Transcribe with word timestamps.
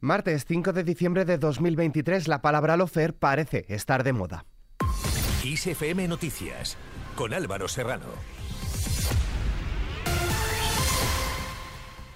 Martes 0.00 0.44
5 0.46 0.72
de 0.72 0.84
diciembre 0.84 1.24
de 1.24 1.38
2023, 1.38 2.28
la 2.28 2.40
palabra 2.40 2.76
lofer 2.76 3.14
parece 3.14 3.64
estar 3.68 4.04
de 4.04 4.12
moda. 4.12 4.44
ISFM 5.42 6.06
Noticias, 6.06 6.76
con 7.16 7.34
Álvaro 7.34 7.66
Serrano. 7.66 8.37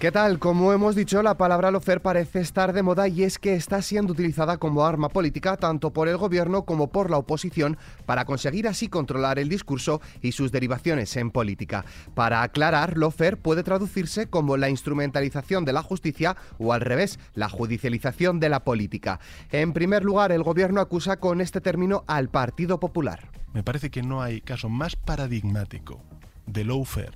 ¿Qué 0.03 0.11
tal? 0.11 0.37
Como 0.37 0.73
hemos 0.73 0.97
dicho, 0.97 1.23
la 1.23 1.37
palabra 1.37 1.71
lofer 1.71 2.01
parece 2.01 2.41
estar 2.41 2.73
de 2.73 2.83
moda 2.83 3.07
y 3.07 3.23
es 3.23 3.39
que 3.39 3.55
está 3.55 3.81
siendo 3.81 4.11
utilizada 4.11 4.57
como 4.57 4.85
arma 4.85 5.07
política 5.07 5.55
tanto 5.55 5.93
por 5.93 6.09
el 6.09 6.17
gobierno 6.17 6.65
como 6.65 6.91
por 6.91 7.09
la 7.09 7.15
oposición 7.15 7.77
para 8.05 8.25
conseguir 8.25 8.67
así 8.67 8.89
controlar 8.89 9.39
el 9.39 9.47
discurso 9.47 10.01
y 10.21 10.33
sus 10.33 10.51
derivaciones 10.51 11.15
en 11.15 11.31
política. 11.31 11.85
Para 12.15 12.43
aclarar, 12.43 12.97
lofer 12.97 13.37
puede 13.37 13.63
traducirse 13.63 14.27
como 14.27 14.57
la 14.57 14.67
instrumentalización 14.67 15.63
de 15.63 15.71
la 15.71 15.83
justicia 15.83 16.35
o 16.57 16.73
al 16.73 16.81
revés, 16.81 17.17
la 17.33 17.47
judicialización 17.47 18.41
de 18.41 18.49
la 18.49 18.65
política. 18.65 19.21
En 19.53 19.71
primer 19.71 20.03
lugar, 20.03 20.33
el 20.33 20.43
gobierno 20.43 20.81
acusa 20.81 21.15
con 21.21 21.39
este 21.39 21.61
término 21.61 22.03
al 22.07 22.27
Partido 22.27 22.77
Popular. 22.77 23.29
Me 23.53 23.63
parece 23.63 23.89
que 23.89 24.03
no 24.03 24.21
hay 24.21 24.41
caso 24.41 24.67
más 24.67 24.97
paradigmático 24.97 26.01
de 26.45 26.65
lofer 26.65 27.15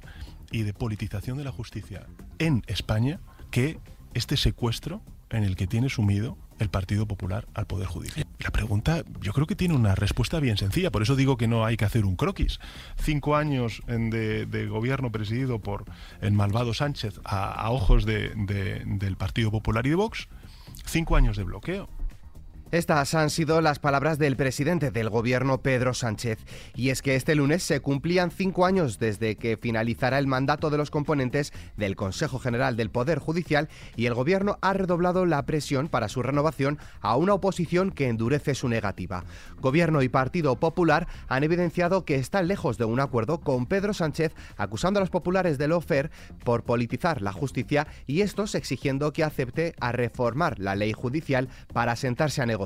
y 0.52 0.64
de 0.64 0.74
politización 0.74 1.38
de 1.38 1.44
la 1.44 1.52
justicia 1.52 2.08
en 2.40 2.64
España 2.68 3.20
que 3.52 3.80
este 4.14 4.38
secuestro 4.38 5.02
en 5.30 5.44
el 5.44 5.56
que 5.56 5.68
tiene 5.68 5.90
sumido 5.90 6.38
el 6.60 6.70
Partido 6.70 7.08
Popular 7.08 7.48
al 7.54 7.68
Poder 7.68 7.88
Judicial. 7.88 8.26
La 8.40 8.52
pregunta 8.52 9.04
yo 9.22 9.34
creo 9.34 9.46
que 9.46 9.56
tiene 9.56 9.76
una 9.76 9.96
respuesta 9.96 10.40
bien 10.40 10.58
sencilla, 10.58 10.92
por 10.92 11.02
eso 11.02 11.16
digo 11.16 11.38
que 11.38 11.48
no 11.48 11.66
hay 11.66 11.78
que 11.78 11.86
hacer 11.86 12.06
un 12.06 12.16
croquis. 12.16 12.60
Cinco 13.00 13.36
años 13.36 13.82
de, 13.88 14.68
gobierno 14.70 15.12
presidido 15.12 15.60
por 15.60 15.86
el 16.22 16.32
malvado 16.34 16.74
Sánchez 16.74 17.20
a, 17.24 17.70
ojos 17.72 18.06
del 18.06 19.16
Partido 19.18 19.52
Popular 19.52 19.86
y 19.86 19.90
de 19.90 19.96
Vox, 19.96 20.28
cinco 20.86 21.16
años 21.16 21.38
de 21.38 21.44
bloqueo. 21.44 21.90
Estas 22.72 23.14
han 23.14 23.30
sido 23.30 23.62
las 23.62 23.80
palabras 23.80 24.20
del 24.20 24.36
presidente 24.36 24.92
del 24.92 25.10
gobierno 25.10 25.62
Pedro 25.62 25.94
Sánchez. 25.94 26.40
Y 26.76 26.90
es 26.90 27.02
que 27.02 27.16
este 27.16 27.34
lunes 27.34 27.64
se 27.64 27.80
cumplían 27.80 28.30
cinco 28.30 28.66
años 28.66 29.00
desde 29.00 29.38
que 29.38 29.56
finalizara 29.56 30.20
el 30.20 30.28
mandato 30.28 30.70
de 30.70 30.78
los 30.78 30.92
componentes 30.92 31.54
del 31.78 31.96
Consejo 31.96 32.40
General 32.40 32.76
del 32.76 32.90
Poder 32.90 33.20
Judicial 33.20 33.70
y 33.96 34.08
el 34.08 34.14
gobierno 34.14 34.58
ha 34.62 34.74
redoblado 34.74 35.26
la 35.26 35.46
presión 35.46 35.88
para 35.88 36.10
su 36.10 36.22
renovación 36.22 36.78
a 37.00 37.16
una 37.16 37.36
oposición 37.36 37.90
que 37.90 38.10
endurece 38.10 38.54
su 38.54 38.68
negativa. 38.68 39.24
Gobierno 39.62 40.02
y 40.02 40.10
Partido 40.10 40.58
Popular 40.58 41.08
han 41.30 41.46
evidenciado 41.46 42.04
que 42.04 42.16
están 42.16 42.50
lejos 42.50 42.78
de 42.78 42.84
un 42.84 43.00
acuerdo 43.00 43.40
con 43.40 43.66
Pedro 43.66 43.94
Sánchez 43.94 44.34
acusando 44.58 45.00
a 45.00 45.02
los 45.02 45.10
populares 45.10 45.58
del 45.58 45.72
OFER 45.72 46.12
por 46.44 46.64
politizar 46.64 47.22
la 47.22 47.32
justicia 47.32 47.88
y 48.08 48.22
estos 48.22 48.56
exigiendo 48.56 49.14
que 49.14 49.24
acepte 49.24 49.74
a 49.80 49.94
reformar 49.94 50.60
la 50.60 50.76
ley 50.76 50.92
judicial 50.92 51.48
para 51.72 51.96
sentarse 51.96 52.42
a 52.42 52.46
negociar 52.46 52.57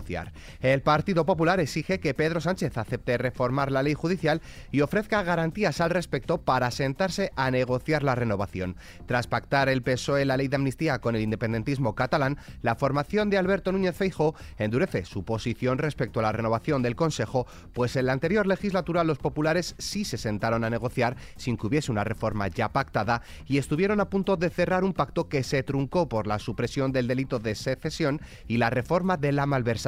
el 0.61 0.81
Partido 0.81 1.25
Popular 1.25 1.59
exige 1.59 1.99
que 1.99 2.13
Pedro 2.13 2.39
Sánchez 2.39 2.77
acepte 2.77 3.17
reformar 3.17 3.71
la 3.71 3.83
ley 3.83 3.93
judicial 3.93 4.41
y 4.71 4.81
ofrezca 4.81 5.23
garantías 5.23 5.81
al 5.81 5.89
respecto 5.89 6.39
para 6.39 6.71
sentarse 6.71 7.31
a 7.35 7.51
negociar 7.51 8.03
la 8.03 8.15
renovación. 8.15 8.77
Tras 9.05 9.27
pactar 9.27 9.69
el 9.69 9.81
PSOE 9.81 10.25
la 10.25 10.37
ley 10.37 10.47
de 10.47 10.55
amnistía 10.55 10.99
con 10.99 11.15
el 11.15 11.21
independentismo 11.21 11.93
catalán, 11.95 12.37
la 12.61 12.75
formación 12.75 13.29
de 13.29 13.37
Alberto 13.37 13.71
Núñez 13.71 13.95
Feijóo 13.95 14.35
endurece 14.57 15.05
su 15.05 15.23
posición 15.23 15.77
respecto 15.77 16.19
a 16.19 16.23
la 16.23 16.31
renovación 16.31 16.81
del 16.81 16.95
Consejo, 16.95 17.47
pues 17.73 17.95
en 17.95 18.05
la 18.05 18.13
anterior 18.13 18.47
legislatura 18.47 19.03
los 19.03 19.17
populares 19.17 19.75
sí 19.77 20.05
se 20.05 20.17
sentaron 20.17 20.63
a 20.63 20.69
negociar 20.69 21.17
sin 21.35 21.57
que 21.57 21.67
hubiese 21.67 21.91
una 21.91 22.03
reforma 22.03 22.47
ya 22.47 22.69
pactada 22.69 23.21
y 23.45 23.57
estuvieron 23.57 23.99
a 23.99 24.09
punto 24.09 24.37
de 24.37 24.49
cerrar 24.49 24.83
un 24.83 24.93
pacto 24.93 25.27
que 25.27 25.43
se 25.43 25.63
truncó 25.63 26.07
por 26.07 26.27
la 26.27 26.39
supresión 26.39 26.91
del 26.91 27.07
delito 27.07 27.39
de 27.39 27.55
secesión 27.55 28.21
y 28.47 28.57
la 28.57 28.69
reforma 28.69 29.17
de 29.17 29.31
la 29.31 29.45
malversación 29.45 29.80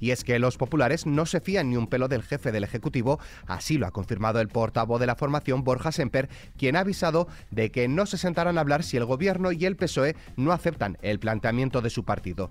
y 0.00 0.10
es 0.10 0.24
que 0.24 0.38
los 0.38 0.56
populares 0.56 1.06
no 1.06 1.26
se 1.26 1.40
fían 1.40 1.70
ni 1.70 1.76
un 1.76 1.86
pelo 1.86 2.08
del 2.08 2.22
jefe 2.22 2.52
del 2.52 2.64
Ejecutivo, 2.64 3.18
así 3.46 3.78
lo 3.78 3.86
ha 3.86 3.90
confirmado 3.90 4.40
el 4.40 4.48
portavoz 4.48 5.00
de 5.00 5.06
la 5.06 5.16
formación, 5.16 5.64
Borja 5.64 5.92
Semper, 5.92 6.28
quien 6.56 6.76
ha 6.76 6.80
avisado 6.80 7.28
de 7.50 7.70
que 7.70 7.88
no 7.88 8.06
se 8.06 8.18
sentarán 8.18 8.58
a 8.58 8.60
hablar 8.60 8.82
si 8.82 8.96
el 8.96 9.04
Gobierno 9.04 9.52
y 9.52 9.64
el 9.64 9.76
PSOE 9.76 10.16
no 10.36 10.52
aceptan 10.52 10.98
el 11.02 11.18
planteamiento 11.18 11.80
de 11.80 11.90
su 11.90 12.04
partido. 12.04 12.50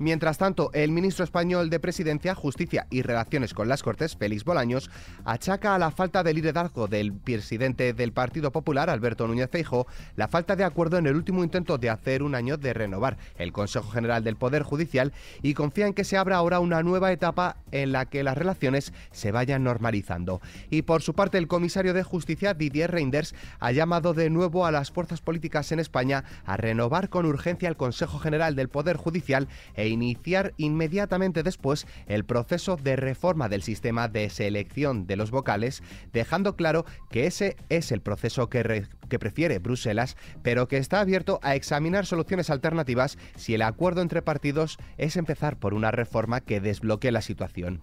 Mientras 0.00 0.38
tanto, 0.38 0.70
el 0.74 0.92
ministro 0.92 1.24
español 1.24 1.70
de 1.70 1.80
Presidencia, 1.80 2.36
Justicia 2.36 2.86
y 2.88 3.02
Relaciones 3.02 3.52
con 3.52 3.68
las 3.68 3.82
Cortes, 3.82 4.16
Félix 4.16 4.44
Bolaños, 4.44 4.90
achaca 5.24 5.74
a 5.74 5.78
la 5.78 5.90
falta 5.90 6.22
de 6.22 6.32
liderazgo 6.32 6.86
del 6.86 7.12
presidente 7.12 7.92
del 7.92 8.12
Partido 8.12 8.52
Popular, 8.52 8.90
Alberto 8.90 9.26
Núñez 9.26 9.50
Feijóo, 9.50 9.88
la 10.14 10.28
falta 10.28 10.54
de 10.54 10.62
acuerdo 10.62 10.98
en 10.98 11.08
el 11.08 11.16
último 11.16 11.42
intento 11.42 11.78
de 11.78 11.90
hacer 11.90 12.22
un 12.22 12.36
año 12.36 12.56
de 12.56 12.74
renovar 12.74 13.18
el 13.36 13.52
Consejo 13.52 13.90
General 13.90 14.22
del 14.22 14.36
Poder 14.36 14.62
Judicial 14.62 15.12
y 15.42 15.54
confía 15.54 15.88
en 15.88 15.94
que 15.94 16.04
se 16.04 16.16
abra 16.16 16.36
ahora 16.36 16.60
una 16.60 16.84
nueva 16.84 17.10
etapa 17.10 17.56
en 17.72 17.90
la 17.90 18.06
que 18.06 18.22
las 18.22 18.38
relaciones 18.38 18.92
se 19.10 19.32
vayan 19.32 19.64
normalizando. 19.64 20.40
Y 20.70 20.82
por 20.82 21.02
su 21.02 21.14
parte, 21.14 21.38
el 21.38 21.48
comisario 21.48 21.92
de 21.92 22.04
Justicia, 22.04 22.54
Didier 22.54 22.92
Reinders, 22.92 23.34
ha 23.58 23.72
llamado 23.72 24.14
de 24.14 24.30
nuevo 24.30 24.64
a 24.64 24.70
las 24.70 24.92
fuerzas 24.92 25.20
políticas 25.20 25.72
en 25.72 25.80
España 25.80 26.22
a 26.44 26.56
renovar 26.56 27.08
con 27.08 27.26
urgencia 27.26 27.68
el 27.68 27.76
Consejo 27.76 28.20
General 28.20 28.54
del 28.54 28.68
Poder 28.68 28.96
Judicial 28.96 29.48
e 29.74 29.87
iniciar 29.88 30.54
inmediatamente 30.56 31.42
después 31.42 31.86
el 32.06 32.24
proceso 32.24 32.76
de 32.76 32.96
reforma 32.96 33.48
del 33.48 33.62
sistema 33.62 34.08
de 34.08 34.30
selección 34.30 35.06
de 35.06 35.16
los 35.16 35.30
vocales, 35.30 35.82
dejando 36.12 36.56
claro 36.56 36.84
que 37.10 37.26
ese 37.26 37.56
es 37.68 37.92
el 37.92 38.00
proceso 38.00 38.48
que, 38.48 38.86
prefiere 39.18 39.58
Bruselas, 39.58 40.16
pero 40.42 40.68
que 40.68 40.76
está 40.76 41.00
abierto 41.00 41.40
a 41.42 41.54
examinar 41.54 42.06
soluciones 42.06 42.50
alternativas 42.50 43.18
si 43.36 43.54
el 43.54 43.62
acuerdo 43.62 44.02
entre 44.02 44.22
partidos 44.22 44.78
es 44.96 45.16
empezar 45.16 45.58
por 45.58 45.74
una 45.74 45.90
reforma 45.90 46.40
que 46.40 46.60
desbloquee 46.60 47.10
la 47.10 47.22
situación. 47.22 47.80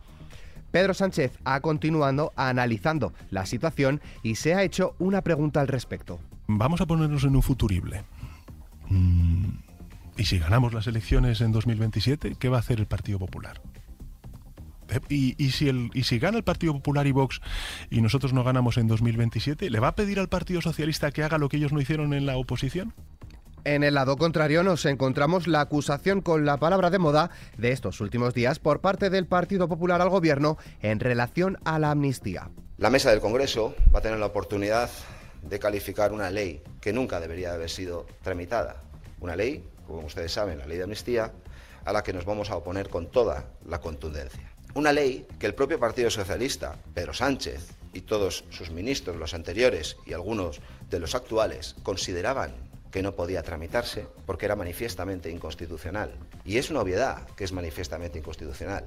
Pedro 0.72 0.94
Sánchez 0.94 1.32
ha 1.46 1.62
continuado 1.62 2.34
analizando 2.36 3.14
la 3.30 3.46
situación 3.46 4.02
y 4.24 4.36
se 4.36 4.56
ha 4.56 4.64
hecho 4.64 4.96
una 5.00 5.22
pregunta 5.22 5.62
al 5.62 5.68
respecto. 5.68 6.20
Vamos 6.48 6.82
a 6.82 6.86
ponernos 6.86 7.24
en 7.24 7.36
un 7.36 7.42
futurible. 7.42 8.04
Mm, 8.90 9.65
¿Y 10.18 10.26
si 10.26 10.40
ganamos 10.40 10.74
las 10.74 10.88
elecciones 10.88 11.42
en 11.42 11.52
2027, 11.52 12.36
qué 12.40 12.50
va 12.50 12.58
a 12.58 12.60
hacer 12.62 12.80
el 12.80 12.86
Partido 12.86 13.20
Popular? 13.20 13.62
Eh, 14.90 15.00
¿Y, 15.10 15.52
si 15.52 15.68
el, 15.68 15.90
¿Y 15.94 16.04
si 16.04 16.20
gana 16.20 16.38
el 16.38 16.44
Partido 16.44 16.74
Popular 16.74 17.06
y 17.08 17.12
Vox 17.12 17.42
y 17.90 18.02
nosotros 18.02 18.34
no 18.34 18.44
ganamos 18.44 18.78
en 18.78 18.88
2027, 18.88 19.70
¿le 19.70 19.80
va 19.80 19.90
a 19.90 19.96
pedir 19.96 20.20
al 20.20 20.30
Partido 20.30 20.62
Socialista 20.62 21.12
que 21.12 21.24
haga 21.24 21.38
lo 21.38 21.50
que 21.50 21.58
ellos 21.58 21.74
no 21.74 21.82
hicieron 21.82 22.14
en 22.14 22.26
la 22.26 22.38
oposición? 22.38 22.94
En 23.66 23.84
el 23.84 23.96
lado 23.96 24.16
contrario 24.16 24.62
nos 24.62 24.86
encontramos 24.86 25.48
la 25.48 25.62
acusación 25.62 26.22
con 26.22 26.46
la 26.46 26.58
palabra 26.58 26.92
de 26.92 27.00
moda 27.00 27.32
de 27.58 27.72
estos 27.72 28.00
últimos 28.00 28.36
días 28.36 28.60
por 28.60 28.80
parte 28.80 29.10
del 29.10 29.26
Partido 29.26 29.68
Popular 29.68 30.02
al 30.02 30.10
Gobierno 30.10 30.58
en 30.82 31.00
relación 31.00 31.58
a 31.66 31.80
la 31.80 31.90
amnistía. 31.90 32.52
La 32.78 32.92
mesa 32.92 33.10
del 33.10 33.22
Congreso 33.22 33.76
va 33.94 34.00
a 34.00 34.02
tener 34.04 34.20
la 34.20 34.28
oportunidad 34.28 34.90
de 35.42 35.60
calificar 35.60 36.14
una 36.14 36.30
ley 36.30 36.62
que 36.80 36.94
nunca 36.94 37.20
debería 37.20 37.54
haber 37.54 37.72
sido 37.72 38.06
tramitada. 38.22 38.84
Una 39.20 39.36
ley 39.36 39.64
como 39.88 40.06
ustedes 40.06 40.32
saben, 40.32 40.60
la 40.60 40.66
ley 40.66 40.78
de 40.78 40.84
amnistía, 40.84 41.32
a 41.84 41.94
la 41.94 42.04
que 42.04 42.14
nos 42.14 42.26
vamos 42.26 42.50
a 42.50 42.58
oponer 42.58 42.90
con 42.90 43.12
toda 43.12 43.46
la 43.68 43.80
contundencia. 43.80 44.52
Una 44.74 44.92
ley 44.92 45.26
que 45.40 45.46
el 45.46 45.56
propio 45.56 45.80
Partido 45.80 46.10
Socialista, 46.10 46.76
Pedro 46.94 47.14
Sánchez 47.14 47.72
y 47.94 48.02
todos 48.02 48.44
sus 48.50 48.72
ministros, 48.72 49.16
los 49.16 49.34
anteriores 49.34 49.98
y 50.06 50.14
algunos 50.14 50.60
de 50.90 51.00
los 51.00 51.16
actuales, 51.16 51.76
consideraban 51.84 52.54
que 52.92 53.02
no 53.02 53.16
podía 53.16 53.44
tramitarse 53.44 54.08
porque 54.26 54.46
era 54.46 54.56
manifiestamente 54.56 55.30
inconstitucional. 55.30 56.12
Y 56.44 56.58
es 56.58 56.70
una 56.70 56.82
obviedad 56.82 57.26
que 57.36 57.44
es 57.44 57.52
manifiestamente 57.54 58.20
inconstitucional. 58.20 58.86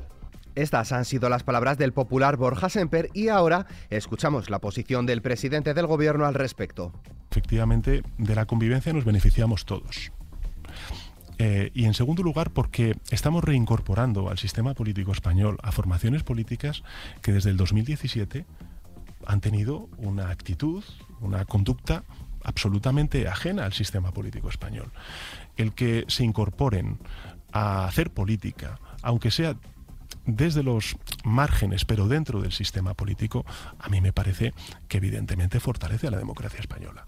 Estas 0.54 0.92
han 0.92 1.04
sido 1.04 1.28
las 1.28 1.44
palabras 1.44 1.78
del 1.78 1.92
popular 1.92 2.36
Borja 2.36 2.68
Semper 2.68 3.10
y 3.14 3.28
ahora 3.28 3.66
escuchamos 3.90 4.50
la 4.50 4.58
posición 4.58 5.06
del 5.06 5.22
presidente 5.22 5.72
del 5.72 5.86
gobierno 5.86 6.26
al 6.26 6.34
respecto. 6.34 6.92
Efectivamente, 7.30 8.02
de 8.16 8.34
la 8.34 8.46
convivencia 8.46 8.92
nos 8.92 9.04
beneficiamos 9.04 9.64
todos. 9.64 10.10
Eh, 11.38 11.70
y 11.72 11.84
en 11.84 11.94
segundo 11.94 12.22
lugar, 12.22 12.50
porque 12.50 12.96
estamos 13.10 13.44
reincorporando 13.44 14.28
al 14.28 14.38
sistema 14.38 14.74
político 14.74 15.12
español 15.12 15.56
a 15.62 15.70
formaciones 15.70 16.24
políticas 16.24 16.82
que 17.22 17.32
desde 17.32 17.50
el 17.50 17.56
2017 17.56 18.44
han 19.26 19.40
tenido 19.40 19.88
una 19.98 20.30
actitud, 20.30 20.82
una 21.20 21.44
conducta 21.44 22.02
absolutamente 22.42 23.28
ajena 23.28 23.66
al 23.66 23.72
sistema 23.72 24.10
político 24.12 24.48
español. 24.48 24.90
El 25.56 25.74
que 25.74 26.04
se 26.08 26.24
incorporen 26.24 26.98
a 27.52 27.84
hacer 27.84 28.10
política, 28.10 28.80
aunque 29.02 29.30
sea 29.30 29.56
desde 30.26 30.62
los 30.62 30.96
márgenes, 31.24 31.84
pero 31.84 32.08
dentro 32.08 32.40
del 32.40 32.52
sistema 32.52 32.94
político, 32.94 33.44
a 33.78 33.88
mí 33.88 34.00
me 34.00 34.12
parece 34.12 34.54
que 34.88 34.98
evidentemente 34.98 35.60
fortalece 35.60 36.08
a 36.08 36.10
la 36.10 36.18
democracia 36.18 36.60
española. 36.60 37.06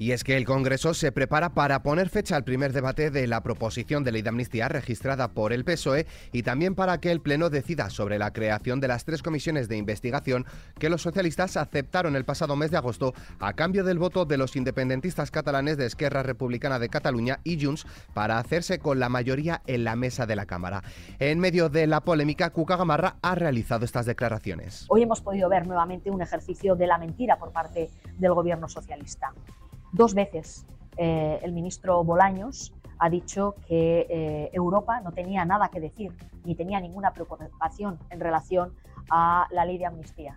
Y 0.00 0.12
es 0.12 0.22
que 0.22 0.36
el 0.36 0.44
Congreso 0.44 0.94
se 0.94 1.10
prepara 1.10 1.50
para 1.50 1.82
poner 1.82 2.08
fecha 2.08 2.36
al 2.36 2.44
primer 2.44 2.72
debate 2.72 3.10
de 3.10 3.26
la 3.26 3.42
proposición 3.42 4.04
de 4.04 4.12
ley 4.12 4.22
de 4.22 4.28
amnistía 4.28 4.68
registrada 4.68 5.28
por 5.28 5.52
el 5.52 5.64
PSOE 5.64 6.06
y 6.32 6.44
también 6.44 6.76
para 6.76 7.00
que 7.00 7.10
el 7.10 7.20
Pleno 7.20 7.50
decida 7.50 7.90
sobre 7.90 8.18
la 8.18 8.32
creación 8.32 8.78
de 8.78 8.86
las 8.86 9.04
tres 9.04 9.22
comisiones 9.22 9.68
de 9.68 9.76
investigación 9.76 10.46
que 10.78 10.88
los 10.88 11.02
socialistas 11.02 11.56
aceptaron 11.56 12.14
el 12.14 12.24
pasado 12.24 12.54
mes 12.54 12.70
de 12.70 12.76
agosto 12.76 13.12
a 13.40 13.54
cambio 13.54 13.82
del 13.82 13.98
voto 13.98 14.24
de 14.24 14.36
los 14.36 14.54
independentistas 14.54 15.32
catalanes 15.32 15.76
de 15.76 15.86
Esquerra 15.86 16.22
Republicana 16.22 16.78
de 16.78 16.88
Cataluña 16.88 17.40
y 17.42 17.60
Junts 17.60 17.84
para 18.14 18.38
hacerse 18.38 18.78
con 18.78 19.00
la 19.00 19.08
mayoría 19.08 19.62
en 19.66 19.82
la 19.82 19.96
mesa 19.96 20.26
de 20.26 20.36
la 20.36 20.46
Cámara. 20.46 20.82
En 21.18 21.40
medio 21.40 21.68
de 21.70 21.88
la 21.88 22.02
polémica, 22.02 22.50
Cuca 22.50 22.76
Gamarra 22.76 23.16
ha 23.20 23.34
realizado 23.34 23.84
estas 23.84 24.06
declaraciones. 24.06 24.86
Hoy 24.88 25.02
hemos 25.02 25.20
podido 25.20 25.48
ver 25.48 25.66
nuevamente 25.66 26.08
un 26.08 26.22
ejercicio 26.22 26.76
de 26.76 26.86
la 26.86 26.98
mentira 26.98 27.36
por 27.36 27.50
parte 27.50 27.90
del 28.18 28.32
gobierno 28.32 28.68
socialista. 28.68 29.32
Dos 29.92 30.14
veces 30.14 30.66
eh, 30.96 31.38
el 31.42 31.52
ministro 31.52 32.02
Bolaños 32.04 32.74
ha 32.98 33.08
dicho 33.08 33.54
que 33.66 34.06
eh, 34.10 34.50
Europa 34.52 35.00
no 35.00 35.12
tenía 35.12 35.44
nada 35.44 35.68
que 35.68 35.80
decir 35.80 36.12
ni 36.44 36.54
tenía 36.54 36.80
ninguna 36.80 37.12
preocupación 37.12 37.98
en 38.10 38.20
relación 38.20 38.74
a 39.10 39.46
la 39.50 39.64
ley 39.64 39.78
de 39.78 39.86
amnistía. 39.86 40.36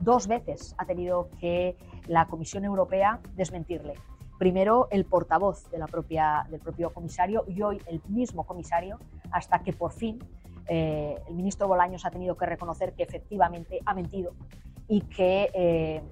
Dos 0.00 0.26
veces 0.26 0.74
ha 0.78 0.86
tenido 0.86 1.28
que 1.38 1.76
la 2.08 2.26
Comisión 2.26 2.64
Europea 2.64 3.20
desmentirle. 3.36 3.94
Primero 4.38 4.88
el 4.90 5.04
portavoz 5.04 5.70
de 5.70 5.78
la 5.78 5.86
propia, 5.86 6.46
del 6.50 6.60
propio 6.60 6.92
comisario 6.92 7.44
y 7.46 7.62
hoy 7.62 7.80
el 7.86 8.00
mismo 8.08 8.44
comisario, 8.44 8.98
hasta 9.30 9.62
que 9.62 9.72
por 9.72 9.92
fin 9.92 10.18
eh, 10.66 11.18
el 11.28 11.34
ministro 11.34 11.68
Bolaños 11.68 12.04
ha 12.06 12.10
tenido 12.10 12.36
que 12.36 12.46
reconocer 12.46 12.94
que 12.94 13.02
efectivamente 13.02 13.80
ha 13.84 13.94
mentido 13.94 14.32
y 14.88 15.02
que 15.02 16.02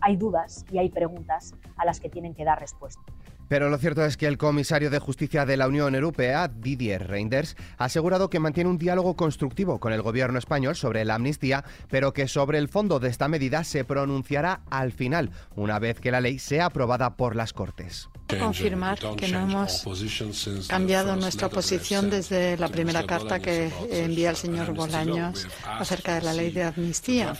hay 0.00 0.16
dudas 0.16 0.64
y 0.70 0.78
hay 0.78 0.90
preguntas 0.90 1.54
a 1.76 1.84
las 1.84 2.00
que 2.00 2.08
tienen 2.08 2.34
que 2.34 2.44
dar 2.44 2.60
respuesta. 2.60 3.02
Pero 3.48 3.70
lo 3.70 3.78
cierto 3.78 4.04
es 4.04 4.18
que 4.18 4.26
el 4.26 4.36
comisario 4.36 4.90
de 4.90 4.98
Justicia 4.98 5.46
de 5.46 5.56
la 5.56 5.68
Unión 5.68 5.94
Europea, 5.94 6.48
Didier 6.48 7.08
Reinders, 7.08 7.56
ha 7.78 7.86
asegurado 7.86 8.28
que 8.28 8.40
mantiene 8.40 8.68
un 8.68 8.76
diálogo 8.76 9.16
constructivo 9.16 9.80
con 9.80 9.94
el 9.94 10.02
gobierno 10.02 10.38
español 10.38 10.76
sobre 10.76 11.04
la 11.06 11.14
amnistía, 11.14 11.64
pero 11.88 12.12
que 12.12 12.28
sobre 12.28 12.58
el 12.58 12.68
fondo 12.68 13.00
de 13.00 13.08
esta 13.08 13.26
medida 13.26 13.64
se 13.64 13.84
pronunciará 13.84 14.60
al 14.70 14.92
final, 14.92 15.30
una 15.56 15.78
vez 15.78 15.98
que 15.98 16.10
la 16.10 16.20
ley 16.20 16.38
sea 16.38 16.66
aprobada 16.66 17.16
por 17.16 17.36
las 17.36 17.54
Cortes 17.54 18.10
confirmar 18.36 18.98
que 19.16 19.28
no 19.28 19.40
hemos 19.40 19.84
cambiado 20.68 21.16
nuestra 21.16 21.48
posición 21.48 22.10
desde 22.10 22.56
la 22.58 22.68
primera 22.68 23.04
carta 23.06 23.40
que 23.40 23.72
envía 23.90 24.30
el 24.30 24.36
señor 24.36 24.74
Bolaños 24.74 25.46
acerca 25.64 26.16
de 26.16 26.22
la 26.22 26.34
ley 26.34 26.50
de 26.50 26.64
amnistía. 26.64 27.34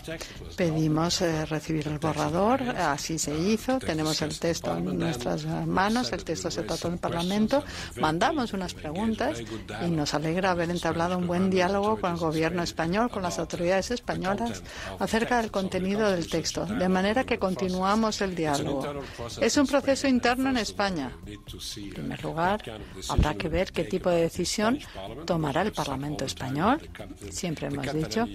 Pedimos 0.56 1.20
eh, 1.20 1.44
recibir 1.44 1.88
el 1.88 1.98
borrador, 1.98 2.62
así 2.62 3.18
se 3.18 3.36
hizo, 3.38 3.78
tenemos 3.78 4.22
el 4.22 4.38
texto 4.38 4.76
en 4.76 4.98
nuestras 4.98 5.44
manos, 5.66 6.12
el 6.12 6.24
texto 6.24 6.50
se 6.50 6.62
trató 6.62 6.88
en 6.88 6.94
el 6.94 7.00
Parlamento, 7.00 7.62
mandamos 7.96 8.52
unas 8.52 8.72
preguntas 8.74 9.40
y 9.86 9.90
nos 9.90 10.14
alegra 10.14 10.52
haber 10.52 10.70
entablado 10.70 11.18
un 11.18 11.26
buen 11.26 11.50
diálogo 11.50 12.00
con 12.00 12.12
el 12.12 12.18
gobierno 12.18 12.62
español, 12.62 13.10
con 13.10 13.22
las 13.22 13.38
autoridades 13.38 13.90
españolas 13.90 14.62
acerca 14.98 15.40
del 15.40 15.50
contenido 15.50 16.10
del 16.10 16.28
texto, 16.28 16.64
de 16.64 16.88
manera 16.88 17.24
que 17.24 17.38
continuamos 17.38 18.20
el 18.20 18.34
diálogo. 18.34 19.02
Es 19.40 19.56
un 19.56 19.66
proceso 19.66 20.08
interno 20.08 20.50
en 20.50 20.56
España 20.56 20.77
España. 20.78 21.10
En 21.26 21.90
primer 21.90 22.22
lugar, 22.22 22.62
habrá 23.08 23.34
que 23.34 23.48
ver 23.48 23.72
qué 23.72 23.82
tipo 23.82 24.10
de 24.10 24.20
decisión 24.22 24.78
tomará 25.26 25.62
el 25.62 25.72
Parlamento 25.72 26.24
español. 26.24 26.88
Siempre 27.30 27.66
hemos 27.66 27.92
dicho 27.92 28.26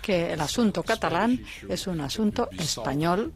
que 0.00 0.32
el 0.32 0.40
asunto 0.40 0.82
catalán 0.82 1.44
es 1.68 1.86
un 1.86 2.00
asunto 2.00 2.48
español 2.56 3.34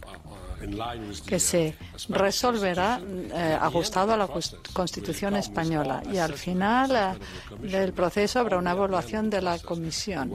que 1.27 1.39
se 1.39 1.77
resolverá 2.09 3.01
eh, 3.03 3.59
ajustado 3.61 4.13
a 4.13 4.17
la 4.17 4.29
Constitución 4.73 5.37
española 5.37 6.03
y 6.13 6.19
al 6.19 6.35
final 6.35 6.91
eh, 6.95 7.67
del 7.67 7.93
proceso 7.93 8.41
habrá 8.41 8.59
una 8.59 8.73
evaluación 8.73 9.31
de 9.31 9.43
la 9.43 9.59
Comisión. 9.59 10.33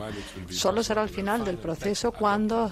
Solo 0.49 0.83
será 0.83 1.01
al 1.01 1.09
final 1.09 1.45
del 1.45 1.57
proceso 1.57 2.11
cuando 2.11 2.67
eh, 2.67 2.71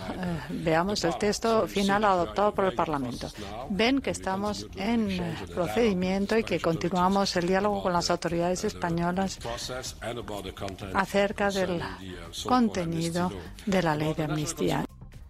veamos 0.50 1.04
el 1.04 1.18
texto 1.18 1.68
final 1.68 2.04
adoptado 2.06 2.54
por 2.54 2.66
el 2.66 2.76
Parlamento. 2.76 3.30
Ven 3.70 4.02
que 4.02 4.12
estamos 4.12 4.68
en 4.76 5.20
procedimiento 5.54 6.38
y 6.38 6.44
que 6.44 6.60
continuamos 6.60 7.36
el 7.36 7.48
diálogo 7.48 7.84
con 7.84 7.94
las 7.94 8.10
autoridades 8.10 8.64
españolas 8.64 9.40
acerca 10.94 11.50
del 11.50 11.82
contenido 12.46 13.32
de 13.66 13.82
la 13.82 13.96
ley 13.96 14.14
de 14.14 14.24
amnistía. 14.24 14.86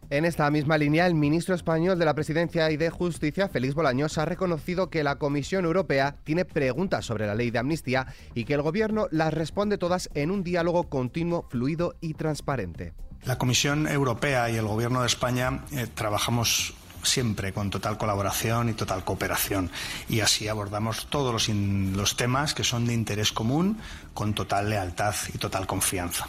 En 0.09 0.23
esta 0.23 0.49
misma 0.49 0.77
línea, 0.77 1.05
el 1.05 1.15
ministro 1.15 1.53
español 1.53 1.99
de 1.99 2.05
la 2.05 2.13
Presidencia 2.13 2.71
y 2.71 2.77
de 2.77 2.89
Justicia, 2.89 3.49
Félix 3.49 3.73
Bolaños, 3.73 4.17
ha 4.17 4.23
reconocido 4.23 4.89
que 4.89 5.03
la 5.03 5.17
Comisión 5.17 5.65
Europea 5.65 6.15
tiene 6.23 6.45
preguntas 6.45 7.05
sobre 7.05 7.27
la 7.27 7.35
ley 7.35 7.51
de 7.51 7.59
amnistía 7.59 8.07
y 8.33 8.45
que 8.45 8.53
el 8.53 8.61
Gobierno 8.61 9.09
las 9.11 9.33
responde 9.33 9.77
todas 9.77 10.09
en 10.13 10.31
un 10.31 10.45
diálogo 10.45 10.83
continuo, 10.87 11.45
fluido 11.49 11.95
y 11.99 12.13
transparente. 12.13 12.93
La 13.25 13.37
Comisión 13.37 13.85
Europea 13.85 14.49
y 14.49 14.55
el 14.55 14.65
Gobierno 14.65 15.01
de 15.01 15.07
España 15.07 15.65
eh, 15.73 15.87
trabajamos 15.93 16.73
siempre 17.03 17.51
con 17.51 17.69
total 17.69 17.97
colaboración 17.97 18.69
y 18.69 18.73
total 18.73 19.03
cooperación. 19.03 19.69
Y 20.07 20.21
así 20.21 20.47
abordamos 20.47 21.07
todos 21.07 21.33
los, 21.33 21.49
los, 21.49 22.15
temas 22.15 22.53
que 22.53 22.63
son 22.63 22.85
de 22.85 22.93
interés 22.93 23.33
común 23.33 23.77
con 24.13 24.33
total 24.33 24.69
lealtad 24.69 25.15
y 25.33 25.37
total 25.37 25.67
confianza. 25.67 26.27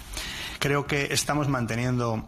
Creo 0.59 0.87
que 0.87 1.13
estamos 1.13 1.49
manteniendo 1.49 2.27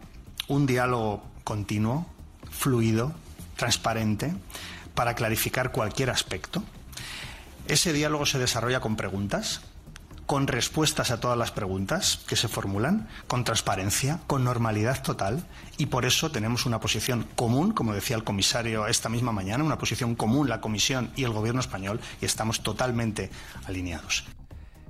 un 0.51 0.65
diálogo 0.65 1.23
continuo, 1.45 2.05
fluido, 2.49 3.13
transparente, 3.55 4.33
para 4.93 5.15
clarificar 5.15 5.71
cualquier 5.71 6.09
aspecto. 6.09 6.61
Ese 7.69 7.93
diálogo 7.93 8.25
se 8.25 8.37
desarrolla 8.37 8.81
con 8.81 8.97
preguntas, 8.97 9.61
con 10.25 10.47
respuestas 10.47 11.09
a 11.09 11.21
todas 11.21 11.37
las 11.37 11.51
preguntas 11.51 12.19
que 12.27 12.35
se 12.35 12.49
formulan, 12.49 13.07
con 13.27 13.45
transparencia, 13.45 14.19
con 14.27 14.43
normalidad 14.43 15.01
total, 15.01 15.45
y 15.77 15.85
por 15.85 16.03
eso 16.03 16.31
tenemos 16.31 16.65
una 16.65 16.81
posición 16.81 17.25
común, 17.35 17.71
como 17.71 17.93
decía 17.93 18.17
el 18.17 18.25
comisario 18.25 18.87
esta 18.87 19.07
misma 19.07 19.31
mañana, 19.31 19.63
una 19.63 19.77
posición 19.77 20.15
común 20.15 20.49
la 20.49 20.59
Comisión 20.59 21.11
y 21.15 21.23
el 21.23 21.31
Gobierno 21.31 21.61
español, 21.61 22.01
y 22.21 22.25
estamos 22.25 22.61
totalmente 22.61 23.31
alineados. 23.67 24.25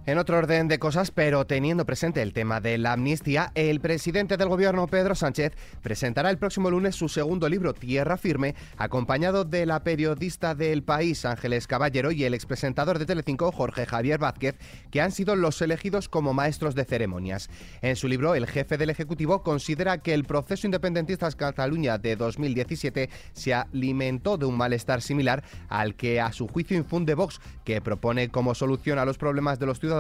En 0.07 0.18
otro 0.18 0.39
orden 0.39 0.68
de 0.68 0.80
cosas, 0.80 1.12
pero 1.12 1.45
teniendo 1.45 1.86
presente 1.86 2.24
el 2.24 2.33
tema 2.33 2.59
de 2.59 2.80
la 2.80 2.94
amnistía, 2.94 3.51
el 3.53 3.80
presidente 3.80 4.36
del 4.36 4.50
gobierno, 4.50 4.88
Pedro 4.88 5.13
Sánchez, 5.13 5.53
presentará 5.83 6.31
el 6.31 6.39
próximo 6.39 6.71
lunes 6.71 6.95
su 6.95 7.07
segundo 7.07 7.48
libro, 7.48 7.75
Tierra 7.75 8.18
Firme, 8.18 8.56
acompañado 8.77 9.45
de 9.45 9.68
la 9.68 9.83
periodista 9.83 10.56
del 10.56 10.81
país, 10.81 11.24
Ángeles 11.24 11.68
Caballero, 11.68 12.12
y 12.12 12.24
el 12.24 12.33
expresentador 12.33 12.98
de 12.98 13.06
Telecinco, 13.06 13.51
Jorge 13.51 13.86
Javier 13.86 14.18
Vázquez, 14.18 14.56
que 14.89 15.01
han 15.01 15.12
sido 15.12 15.36
los 15.36 15.62
elegidos 15.62 16.09
como 16.09 16.33
maestros 16.33 16.74
de 16.74 16.86
ceremonias. 16.86 17.51
En 17.83 17.95
su 17.95 18.07
libro, 18.07 18.33
el 18.33 18.48
jefe 18.48 18.80
del 18.80 18.89
Ejecutivo 18.89 19.44
considera 19.44 20.00
que 20.00 20.15
el 20.15 20.24
proceso 20.24 20.65
independentista 20.65 21.30
de 21.30 21.36
Cataluña 21.36 22.00
de 22.00 22.15
2017 22.15 23.12
se 23.33 23.53
alimentó 23.53 24.39
de 24.39 24.48
un 24.48 24.57
malestar 24.57 25.03
similar 25.03 25.44
al 25.69 25.94
que 25.94 26.19
a 26.19 26.31
su 26.31 26.48
juicio 26.48 26.75
infunde 26.75 27.13
Vox, 27.13 27.39
que 27.63 27.81
propone 27.81 28.30
como 28.30 28.56
solución 28.56 28.98
a 28.98 29.06
los 29.06 29.19
problemas 29.19 29.59
de 29.59 29.68
los 29.68 29.80
ciudadanos 29.80 29.90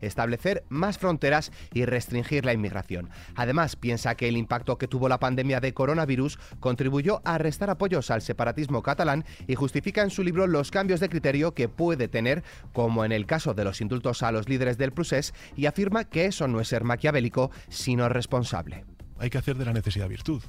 establecer 0.00 0.64
más 0.68 0.98
fronteras 0.98 1.52
y 1.72 1.84
restringir 1.84 2.44
la 2.44 2.52
inmigración. 2.52 3.10
Además, 3.34 3.76
piensa 3.76 4.14
que 4.14 4.28
el 4.28 4.36
impacto 4.36 4.78
que 4.78 4.88
tuvo 4.88 5.08
la 5.08 5.20
pandemia 5.20 5.60
de 5.60 5.74
coronavirus 5.74 6.38
contribuyó 6.60 7.20
a 7.24 7.38
restar 7.38 7.70
apoyos 7.70 8.10
al 8.10 8.22
separatismo 8.22 8.82
catalán 8.82 9.24
y 9.46 9.54
justifica 9.54 10.02
en 10.02 10.10
su 10.10 10.22
libro 10.22 10.46
los 10.46 10.70
cambios 10.70 11.00
de 11.00 11.08
criterio 11.08 11.54
que 11.54 11.68
puede 11.68 12.08
tener, 12.08 12.42
como 12.72 13.04
en 13.04 13.12
el 13.12 13.26
caso 13.26 13.54
de 13.54 13.64
los 13.64 13.80
indultos 13.80 14.22
a 14.22 14.32
los 14.32 14.48
líderes 14.48 14.78
del 14.78 14.92
Prusés, 14.92 15.34
y 15.56 15.66
afirma 15.66 16.04
que 16.04 16.26
eso 16.26 16.48
no 16.48 16.60
es 16.60 16.68
ser 16.68 16.84
maquiavélico, 16.84 17.50
sino 17.68 18.08
responsable. 18.08 18.84
Hay 19.18 19.30
que 19.30 19.38
hacer 19.38 19.56
de 19.56 19.64
la 19.64 19.72
necesidad 19.72 20.08
virtud. 20.08 20.42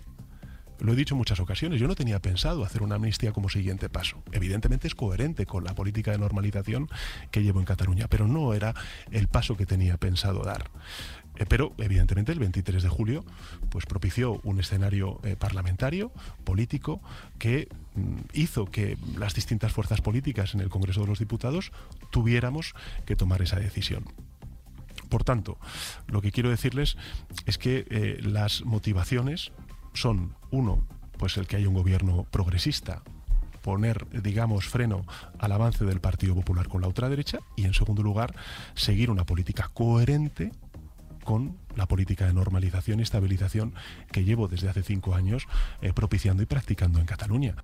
Lo 0.79 0.93
he 0.93 0.95
dicho 0.95 1.13
en 1.13 1.17
muchas 1.17 1.39
ocasiones, 1.39 1.79
yo 1.79 1.87
no 1.87 1.95
tenía 1.95 2.21
pensado 2.21 2.63
hacer 2.63 2.83
una 2.83 2.95
amnistía 2.95 3.33
como 3.33 3.49
siguiente 3.49 3.89
paso. 3.89 4.23
Evidentemente 4.31 4.87
es 4.87 4.95
coherente 4.95 5.45
con 5.45 5.63
la 5.63 5.75
política 5.75 6.11
de 6.11 6.17
normalización 6.17 6.89
que 7.31 7.43
llevo 7.43 7.59
en 7.59 7.65
Cataluña, 7.65 8.07
pero 8.07 8.27
no 8.27 8.53
era 8.53 8.73
el 9.11 9.27
paso 9.27 9.57
que 9.57 9.65
tenía 9.65 9.97
pensado 9.97 10.43
dar. 10.43 10.69
Eh, 11.35 11.45
pero 11.47 11.73
evidentemente 11.77 12.31
el 12.31 12.39
23 12.39 12.83
de 12.83 12.89
julio 12.89 13.25
pues 13.69 13.85
propició 13.85 14.39
un 14.43 14.59
escenario 14.59 15.19
eh, 15.23 15.35
parlamentario, 15.37 16.11
político, 16.43 17.01
que 17.39 17.67
mm, 17.95 18.17
hizo 18.33 18.65
que 18.65 18.97
las 19.17 19.33
distintas 19.33 19.71
fuerzas 19.71 20.01
políticas 20.01 20.53
en 20.53 20.61
el 20.61 20.69
Congreso 20.69 21.01
de 21.01 21.07
los 21.07 21.19
Diputados 21.19 21.71
tuviéramos 22.11 22.73
que 23.05 23.15
tomar 23.15 23.41
esa 23.41 23.57
decisión. 23.57 24.05
Por 25.09 25.23
tanto, 25.23 25.57
lo 26.07 26.21
que 26.21 26.31
quiero 26.31 26.51
decirles 26.51 26.95
es 27.45 27.57
que 27.57 27.85
eh, 27.89 28.19
las 28.21 28.63
motivaciones 28.63 29.51
son, 29.93 30.35
uno, 30.51 30.83
pues 31.17 31.37
el 31.37 31.47
que 31.47 31.57
haya 31.57 31.67
un 31.67 31.75
gobierno 31.75 32.25
progresista, 32.31 33.03
poner, 33.61 34.07
digamos, 34.21 34.67
freno 34.67 35.05
al 35.37 35.51
avance 35.51 35.85
del 35.85 35.99
Partido 35.99 36.35
Popular 36.35 36.67
con 36.67 36.81
la 36.81 36.87
ultraderecha 36.87 37.39
y, 37.55 37.65
en 37.65 37.73
segundo 37.73 38.01
lugar, 38.03 38.35
seguir 38.73 39.11
una 39.11 39.25
política 39.25 39.69
coherente 39.73 40.51
con 41.23 41.57
la 41.75 41.85
política 41.85 42.25
de 42.25 42.33
normalización 42.33 42.99
y 42.99 43.03
estabilización 43.03 43.73
que 44.11 44.23
llevo 44.23 44.47
desde 44.47 44.69
hace 44.69 44.81
cinco 44.83 45.13
años 45.13 45.47
eh, 45.81 45.93
propiciando 45.93 46.41
y 46.41 46.45
practicando 46.45 46.99
en 46.99 47.05
Cataluña. 47.05 47.55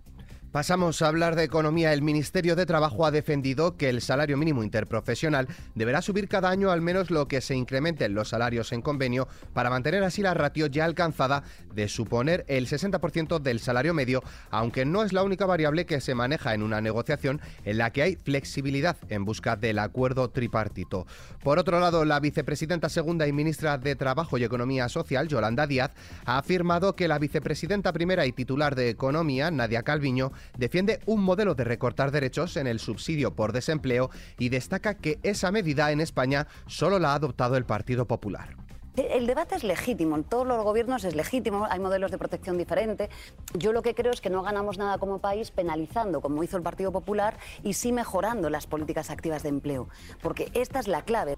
Pasamos 0.55 1.01
a 1.01 1.09
hablar 1.09 1.35
de 1.35 1.43
economía. 1.43 1.91
El 1.91 2.01
Ministerio 2.01 2.55
de 2.55 2.65
Trabajo 2.65 3.05
ha 3.05 3.11
defendido 3.11 3.75
que 3.75 3.89
el 3.89 3.99
salario 3.99 4.37
mínimo 4.37 4.63
interprofesional 4.63 5.49
deberá 5.73 6.01
subir 6.01 6.29
cada 6.29 6.49
año 6.49 6.71
al 6.71 6.79
menos 6.79 7.11
lo 7.11 7.27
que 7.27 7.41
se 7.41 7.57
incrementen 7.57 8.13
los 8.13 8.29
salarios 8.29 8.71
en 8.71 8.81
convenio 8.81 9.27
para 9.51 9.69
mantener 9.69 10.05
así 10.05 10.21
la 10.21 10.33
ratio 10.33 10.67
ya 10.67 10.85
alcanzada 10.85 11.43
de 11.73 11.89
suponer 11.89 12.45
el 12.47 12.67
60% 12.67 13.39
del 13.39 13.59
salario 13.59 13.93
medio, 13.93 14.23
aunque 14.49 14.85
no 14.85 15.03
es 15.03 15.11
la 15.11 15.23
única 15.23 15.45
variable 15.45 15.85
que 15.85 15.99
se 15.99 16.15
maneja 16.15 16.53
en 16.53 16.63
una 16.63 16.79
negociación 16.79 17.41
en 17.65 17.77
la 17.77 17.91
que 17.91 18.03
hay 18.03 18.15
flexibilidad 18.15 18.95
en 19.09 19.25
busca 19.25 19.57
del 19.57 19.77
acuerdo 19.77 20.29
tripartito. 20.29 21.05
Por 21.43 21.59
otro 21.59 21.81
lado, 21.81 22.05
la 22.05 22.21
vicepresidenta 22.21 22.87
segunda 22.87 23.27
y 23.27 23.33
ministra 23.33 23.77
de 23.77 23.97
Trabajo 23.97 24.37
y 24.37 24.45
Economía 24.45 24.87
Social, 24.87 25.27
Yolanda 25.27 25.67
Díaz, 25.67 25.91
ha 26.23 26.37
afirmado 26.37 26.95
que 26.95 27.09
la 27.09 27.19
vicepresidenta 27.19 27.91
primera 27.91 28.25
y 28.25 28.31
titular 28.31 28.75
de 28.75 28.87
Economía, 28.87 29.51
Nadia 29.51 29.83
Calviño, 29.83 30.31
defiende 30.57 30.99
un 31.05 31.21
modelo 31.21 31.55
de 31.55 31.63
recortar 31.63 32.11
derechos 32.11 32.57
en 32.57 32.67
el 32.67 32.79
subsidio 32.79 33.35
por 33.35 33.53
desempleo 33.53 34.09
y 34.37 34.49
destaca 34.49 34.95
que 34.95 35.19
esa 35.23 35.51
medida 35.51 35.91
en 35.91 36.01
España 36.01 36.47
solo 36.67 36.99
la 36.99 37.11
ha 37.11 37.15
adoptado 37.15 37.57
el 37.57 37.65
Partido 37.65 38.05
Popular. 38.05 38.55
El 38.95 39.27
debate 39.27 39.55
es 39.55 39.65
legítimo, 39.65 40.15
en 40.15 40.23
todos 40.23 40.47
los 40.47 40.63
gobiernos 40.63 41.03
es 41.03 41.15
legítimo, 41.15 41.67
hay 41.69 41.79
modelos 41.79 42.11
de 42.11 42.17
protección 42.17 42.57
diferentes. 42.57 43.09
Yo 43.53 43.73
lo 43.73 43.81
que 43.81 43.93
creo 43.93 44.13
es 44.13 44.21
que 44.21 44.29
no 44.29 44.41
ganamos 44.41 44.77
nada 44.77 44.97
como 44.99 45.19
país 45.19 45.51
penalizando, 45.51 46.21
como 46.21 46.41
hizo 46.43 46.55
el 46.55 46.63
Partido 46.63 46.93
Popular, 46.93 47.37
y 47.61 47.73
sí 47.73 47.91
mejorando 47.91 48.49
las 48.49 48.67
políticas 48.67 49.09
activas 49.09 49.43
de 49.43 49.49
empleo, 49.49 49.89
porque 50.21 50.49
esta 50.53 50.79
es 50.79 50.87
la 50.87 51.01
clave. 51.01 51.37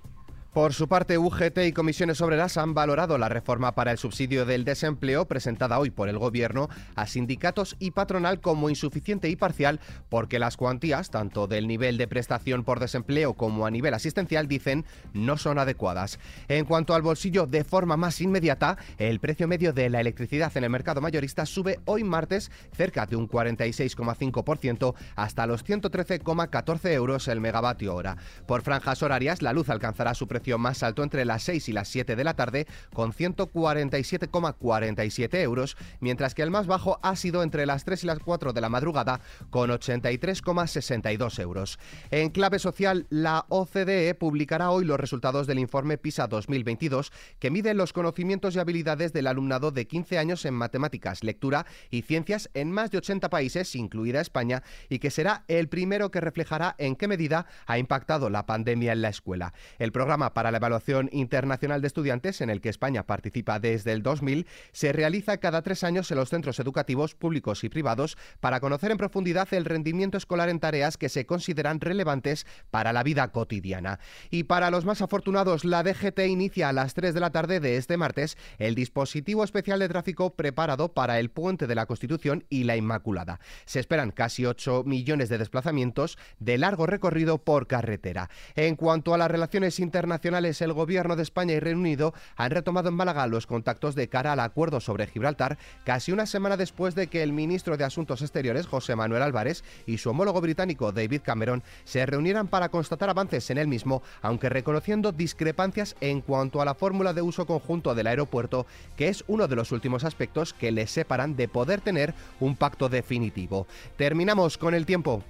Por 0.57 0.73
su 0.73 0.87
parte, 0.87 1.19
UGT 1.19 1.59
y 1.67 1.71
comisiones 1.71 2.19
obreras 2.19 2.57
han 2.57 2.73
valorado 2.73 3.19
la 3.19 3.29
reforma 3.29 3.75
para 3.75 3.91
el 3.91 3.99
subsidio 3.99 4.43
del 4.43 4.65
desempleo 4.65 5.27
presentada 5.27 5.77
hoy 5.77 5.91
por 5.91 6.09
el 6.09 6.17
Gobierno 6.17 6.67
a 6.95 7.05
sindicatos 7.05 7.75
y 7.77 7.91
patronal 7.91 8.41
como 8.41 8.71
insuficiente 8.71 9.29
y 9.29 9.35
parcial 9.35 9.79
porque 10.09 10.39
las 10.39 10.57
cuantías, 10.57 11.11
tanto 11.11 11.45
del 11.45 11.67
nivel 11.67 11.99
de 11.99 12.07
prestación 12.07 12.63
por 12.63 12.79
desempleo 12.79 13.35
como 13.35 13.67
a 13.67 13.69
nivel 13.69 13.93
asistencial, 13.93 14.47
dicen 14.47 14.83
no 15.13 15.37
son 15.37 15.59
adecuadas. 15.59 16.17
En 16.47 16.65
cuanto 16.65 16.95
al 16.95 17.03
bolsillo, 17.03 17.45
de 17.45 17.63
forma 17.63 17.95
más 17.95 18.19
inmediata, 18.19 18.79
el 18.97 19.19
precio 19.19 19.47
medio 19.47 19.73
de 19.73 19.91
la 19.91 20.01
electricidad 20.01 20.57
en 20.57 20.63
el 20.63 20.71
mercado 20.71 21.01
mayorista 21.01 21.45
sube 21.45 21.81
hoy 21.85 22.03
martes 22.03 22.49
cerca 22.75 23.05
de 23.05 23.15
un 23.15 23.29
46,5% 23.29 24.95
hasta 25.15 25.45
los 25.45 25.63
113,14 25.63 26.93
euros 26.93 27.27
el 27.27 27.41
megavatio 27.41 27.93
hora. 27.93 28.17
Por 28.47 28.63
franjas 28.63 29.03
horarias, 29.03 29.43
la 29.43 29.53
luz 29.53 29.69
alcanzará 29.69 30.15
su 30.15 30.27
precio 30.27 30.46
más 30.57 30.83
alto 30.83 31.03
entre 31.03 31.25
las 31.25 31.43
6 31.43 31.67
y 31.67 31.73
las 31.73 31.89
7 31.89 32.15
de 32.15 32.23
la 32.23 32.35
tarde, 32.35 32.65
con 32.93 33.11
147,47 33.11 35.41
euros, 35.41 35.75
mientras 35.99 36.33
que 36.33 36.43
el 36.43 36.51
más 36.51 36.67
bajo 36.67 37.01
ha 37.03 37.17
sido 37.17 37.43
entre 37.43 37.65
las 37.65 37.83
3 37.83 38.05
y 38.05 38.07
las 38.07 38.19
4 38.19 38.53
de 38.53 38.61
la 38.61 38.69
madrugada, 38.69 39.19
con 39.49 39.69
83,62 39.69 41.39
euros. 41.39 41.79
En 42.11 42.29
clave 42.29 42.59
social, 42.59 43.07
la 43.09 43.45
OCDE 43.49 44.15
publicará 44.15 44.71
hoy 44.71 44.85
los 44.85 44.99
resultados 44.99 45.47
del 45.47 45.59
informe 45.59 45.97
PISA 45.97 46.27
2022, 46.27 47.11
que 47.39 47.51
mide 47.51 47.73
los 47.73 47.91
conocimientos 47.91 48.55
y 48.55 48.59
habilidades 48.59 49.11
del 49.11 49.27
alumnado 49.27 49.71
de 49.71 49.87
15 49.87 50.17
años 50.17 50.45
en 50.45 50.53
matemáticas, 50.53 51.23
lectura 51.23 51.65
y 51.89 52.03
ciencias 52.03 52.49
en 52.53 52.71
más 52.71 52.91
de 52.91 52.99
80 52.99 53.29
países, 53.29 53.75
incluida 53.75 54.21
España, 54.21 54.63
y 54.89 54.99
que 54.99 55.11
será 55.11 55.43
el 55.47 55.67
primero 55.67 56.11
que 56.11 56.21
reflejará 56.21 56.75
en 56.77 56.95
qué 56.95 57.07
medida 57.07 57.47
ha 57.65 57.77
impactado 57.77 58.29
la 58.29 58.45
pandemia 58.45 58.93
en 58.93 59.01
la 59.01 59.09
escuela. 59.09 59.53
El 59.79 59.91
programa 59.91 60.33
para 60.37 60.51
la 60.51 60.57
Evaluación 60.57 61.09
Internacional 61.13 61.81
de 61.81 61.87
Estudiantes, 61.87 62.41
en 62.41 62.51
el 62.51 62.61
que 62.61 62.69
España 62.69 63.07
participa 63.07 63.59
desde 63.59 63.91
el 63.91 64.03
2000, 64.03 64.45
se 64.71 64.93
realiza 64.93 65.37
cada 65.37 65.63
tres 65.63 65.83
años 65.83 66.11
en 66.11 66.17
los 66.17 66.29
centros 66.29 66.59
educativos 66.59 67.15
públicos 67.15 67.63
y 67.63 67.69
privados 67.69 68.19
para 68.39 68.59
conocer 68.59 68.91
en 68.91 68.99
profundidad 68.99 69.51
el 69.51 69.65
rendimiento 69.65 70.15
escolar 70.15 70.49
en 70.49 70.59
tareas 70.59 70.95
que 70.95 71.09
se 71.09 71.25
consideran 71.25 71.81
relevantes 71.81 72.45
para 72.69 72.93
la 72.93 73.01
vida 73.01 73.31
cotidiana. 73.31 73.99
Y 74.29 74.43
para 74.43 74.69
los 74.69 74.85
más 74.85 75.01
afortunados, 75.01 75.65
la 75.65 75.81
DGT 75.81 76.19
inicia 76.27 76.69
a 76.69 76.73
las 76.73 76.93
3 76.93 77.15
de 77.15 77.19
la 77.19 77.31
tarde 77.31 77.59
de 77.59 77.77
este 77.77 77.97
martes 77.97 78.37
el 78.59 78.75
dispositivo 78.75 79.43
especial 79.43 79.79
de 79.79 79.89
tráfico 79.89 80.35
preparado 80.35 80.93
para 80.93 81.17
el 81.17 81.31
puente 81.31 81.65
de 81.65 81.73
la 81.73 81.87
Constitución 81.87 82.45
y 82.47 82.65
la 82.65 82.77
Inmaculada. 82.77 83.39
Se 83.65 83.79
esperan 83.79 84.11
casi 84.11 84.45
8 84.45 84.83
millones 84.85 85.29
de 85.29 85.39
desplazamientos 85.39 86.19
de 86.37 86.59
largo 86.59 86.85
recorrido 86.85 87.39
por 87.39 87.65
carretera. 87.65 88.29
En 88.53 88.75
cuanto 88.75 89.15
a 89.15 89.17
las 89.17 89.31
relaciones 89.31 89.79
internacionales, 89.79 90.16
el 90.23 90.73
Gobierno 90.73 91.15
de 91.15 91.23
España 91.23 91.53
y 91.53 91.59
Reino 91.59 91.79
Unido 91.79 92.13
han 92.35 92.51
retomado 92.51 92.89
en 92.89 92.95
Málaga 92.95 93.27
los 93.27 93.47
contactos 93.47 93.95
de 93.95 94.09
cara 94.09 94.33
al 94.33 94.39
acuerdo 94.39 94.79
sobre 94.79 95.07
Gibraltar, 95.07 95.57
casi 95.83 96.11
una 96.11 96.25
semana 96.25 96.57
después 96.57 96.95
de 96.95 97.07
que 97.07 97.23
el 97.23 97.33
ministro 97.33 97.77
de 97.77 97.83
Asuntos 97.83 98.21
Exteriores, 98.21 98.67
José 98.67 98.95
Manuel 98.95 99.23
Álvarez, 99.23 99.63
y 99.85 99.97
su 99.97 100.09
homólogo 100.09 100.41
británico, 100.41 100.91
David 100.91 101.21
Cameron, 101.23 101.63
se 101.83 102.05
reunieran 102.05 102.47
para 102.47 102.69
constatar 102.69 103.09
avances 103.09 103.49
en 103.49 103.57
el 103.57 103.67
mismo, 103.67 104.01
aunque 104.21 104.49
reconociendo 104.49 105.11
discrepancias 105.11 105.95
en 106.01 106.21
cuanto 106.21 106.61
a 106.61 106.65
la 106.65 106.75
fórmula 106.75 107.13
de 107.13 107.21
uso 107.21 107.45
conjunto 107.45 107.95
del 107.95 108.07
aeropuerto, 108.07 108.65
que 108.95 109.09
es 109.09 109.23
uno 109.27 109.47
de 109.47 109.55
los 109.55 109.71
últimos 109.71 110.03
aspectos 110.03 110.53
que 110.53 110.71
les 110.71 110.91
separan 110.91 111.35
de 111.35 111.47
poder 111.47 111.81
tener 111.81 112.13
un 112.39 112.55
pacto 112.55 112.89
definitivo. 112.89 113.67
Terminamos 113.97 114.57
con 114.57 114.73
el 114.73 114.85
tiempo. 114.85 115.23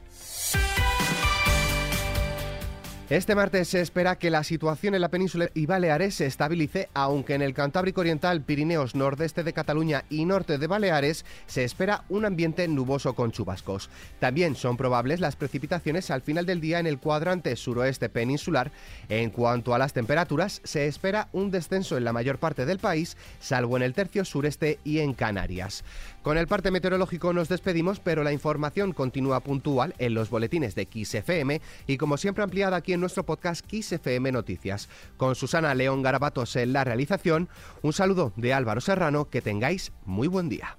Este 3.09 3.35
martes 3.35 3.69
se 3.69 3.79
espera 3.79 4.17
que 4.17 4.29
la 4.29 4.43
situación 4.43 4.93
en 4.93 4.99
la 4.99 5.07
península 5.07 5.49
y 5.53 5.65
Baleares 5.65 6.15
se 6.15 6.25
estabilice, 6.25 6.89
aunque 6.93 7.35
en 7.35 7.41
el 7.41 7.53
Cantábrico 7.53 8.01
Oriental, 8.01 8.41
Pirineos, 8.41 8.95
nordeste 8.95 9.45
de 9.45 9.53
Cataluña 9.53 10.03
y 10.09 10.25
norte 10.25 10.57
de 10.57 10.67
Baleares 10.67 11.23
se 11.45 11.63
espera 11.63 12.03
un 12.09 12.25
ambiente 12.25 12.67
nuboso 12.67 13.13
con 13.13 13.31
chubascos. 13.31 13.89
También 14.19 14.55
son 14.55 14.75
probables 14.75 15.21
las 15.21 15.37
precipitaciones 15.37 16.11
al 16.11 16.21
final 16.21 16.45
del 16.45 16.59
día 16.59 16.79
en 16.79 16.85
el 16.85 16.99
cuadrante 16.99 17.55
suroeste 17.55 18.09
peninsular. 18.09 18.73
En 19.07 19.29
cuanto 19.29 19.73
a 19.73 19.77
las 19.79 19.93
temperaturas, 19.93 20.59
se 20.65 20.87
espera 20.87 21.29
un 21.31 21.49
descenso 21.49 21.95
en 21.95 22.03
la 22.03 22.11
mayor 22.11 22.39
parte 22.39 22.65
del 22.65 22.79
país, 22.79 23.15
salvo 23.39 23.77
en 23.77 23.83
el 23.83 23.93
tercio 23.93 24.25
sureste 24.25 24.79
y 24.83 24.99
en 24.99 25.13
Canarias. 25.13 25.85
Con 26.23 26.37
el 26.37 26.47
parte 26.47 26.71
meteorológico 26.71 27.31
nos 27.31 27.47
despedimos, 27.47 28.01
pero 28.01 28.21
la 28.21 28.33
información 28.33 28.91
continúa 28.91 29.39
puntual 29.39 29.95
en 29.97 30.13
los 30.13 30.29
boletines 30.29 30.75
de 30.75 30.85
XFM 30.91 31.61
y 31.87 31.95
como 31.95 32.17
siempre 32.17 32.43
ampliada 32.43 32.75
aquí 32.75 32.91
en 32.91 32.96
nuestro 32.99 33.25
podcast 33.25 33.65
XFM 33.69 34.31
Noticias. 34.31 34.89
Con 35.17 35.35
Susana 35.35 35.73
León 35.75 36.01
Garabatos 36.01 36.55
en 36.55 36.73
la 36.73 36.83
realización, 36.83 37.49
un 37.81 37.93
saludo 37.93 38.33
de 38.35 38.53
Álvaro 38.53 38.81
Serrano, 38.81 39.29
que 39.29 39.41
tengáis 39.41 39.91
muy 40.05 40.27
buen 40.27 40.49
día. 40.49 40.77